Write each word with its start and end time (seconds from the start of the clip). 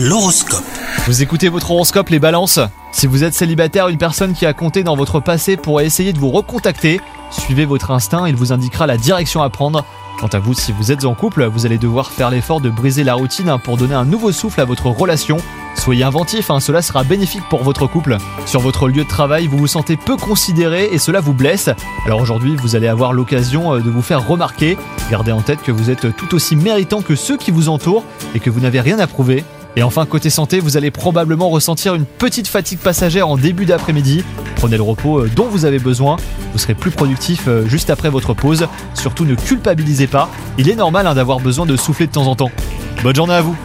L'horoscope. 0.00 0.62
Vous 1.06 1.22
écoutez 1.22 1.48
votre 1.48 1.72
horoscope 1.72 2.10
les 2.10 2.20
balances 2.20 2.60
Si 2.92 3.08
vous 3.08 3.24
êtes 3.24 3.34
célibataire, 3.34 3.88
une 3.88 3.98
personne 3.98 4.32
qui 4.32 4.46
a 4.46 4.52
compté 4.52 4.84
dans 4.84 4.94
votre 4.94 5.18
passé 5.18 5.56
pourrait 5.56 5.86
essayer 5.86 6.12
de 6.12 6.20
vous 6.20 6.30
recontacter. 6.30 7.00
Suivez 7.32 7.64
votre 7.64 7.90
instinct, 7.90 8.28
il 8.28 8.36
vous 8.36 8.52
indiquera 8.52 8.86
la 8.86 8.96
direction 8.96 9.42
à 9.42 9.50
prendre. 9.50 9.84
Quant 10.20 10.28
à 10.28 10.38
vous, 10.38 10.54
si 10.54 10.70
vous 10.70 10.92
êtes 10.92 11.04
en 11.04 11.14
couple, 11.14 11.46
vous 11.46 11.66
allez 11.66 11.78
devoir 11.78 12.12
faire 12.12 12.30
l'effort 12.30 12.60
de 12.60 12.70
briser 12.70 13.02
la 13.02 13.14
routine 13.14 13.56
pour 13.64 13.76
donner 13.76 13.94
un 13.94 14.04
nouveau 14.04 14.30
souffle 14.30 14.60
à 14.60 14.64
votre 14.64 14.86
relation. 14.86 15.38
Soyez 15.74 16.04
inventif, 16.04 16.48
hein, 16.52 16.60
cela 16.60 16.80
sera 16.80 17.02
bénéfique 17.02 17.48
pour 17.50 17.64
votre 17.64 17.88
couple. 17.88 18.18
Sur 18.46 18.60
votre 18.60 18.86
lieu 18.86 19.02
de 19.02 19.08
travail, 19.08 19.48
vous 19.48 19.58
vous 19.58 19.66
sentez 19.66 19.96
peu 19.96 20.16
considéré 20.16 20.90
et 20.92 20.98
cela 20.98 21.18
vous 21.18 21.34
blesse. 21.34 21.70
Alors 22.06 22.20
aujourd'hui, 22.20 22.54
vous 22.54 22.76
allez 22.76 22.88
avoir 22.88 23.12
l'occasion 23.12 23.74
euh, 23.74 23.80
de 23.80 23.90
vous 23.90 24.02
faire 24.02 24.24
remarquer. 24.28 24.78
Gardez 25.10 25.32
en 25.32 25.40
tête 25.40 25.60
que 25.60 25.72
vous 25.72 25.90
êtes 25.90 26.16
tout 26.16 26.36
aussi 26.36 26.54
méritant 26.54 27.02
que 27.02 27.16
ceux 27.16 27.36
qui 27.36 27.50
vous 27.50 27.68
entourent 27.68 28.04
et 28.36 28.38
que 28.38 28.48
vous 28.48 28.60
n'avez 28.60 28.80
rien 28.80 29.00
à 29.00 29.08
prouver. 29.08 29.44
Et 29.78 29.82
enfin, 29.84 30.06
côté 30.06 30.28
santé, 30.28 30.58
vous 30.58 30.76
allez 30.76 30.90
probablement 30.90 31.50
ressentir 31.50 31.94
une 31.94 32.04
petite 32.04 32.48
fatigue 32.48 32.80
passagère 32.80 33.28
en 33.28 33.36
début 33.36 33.64
d'après-midi. 33.64 34.24
Prenez 34.56 34.76
le 34.76 34.82
repos 34.82 35.20
euh, 35.20 35.30
dont 35.36 35.44
vous 35.44 35.66
avez 35.66 35.78
besoin. 35.78 36.16
Vous 36.52 36.58
serez 36.58 36.74
plus 36.74 36.90
productif 36.90 37.44
euh, 37.46 37.64
juste 37.68 37.88
après 37.88 38.10
votre 38.10 38.34
pause. 38.34 38.66
Surtout 38.94 39.24
ne 39.24 39.36
culpabilisez 39.36 40.08
pas. 40.08 40.30
Il 40.58 40.68
est 40.68 40.74
normal 40.74 41.06
hein, 41.06 41.14
d'avoir 41.14 41.38
besoin 41.38 41.64
de 41.64 41.76
souffler 41.76 42.08
de 42.08 42.12
temps 42.12 42.26
en 42.26 42.34
temps. 42.34 42.50
Bonne 43.04 43.14
journée 43.14 43.34
à 43.34 43.40
vous 43.40 43.56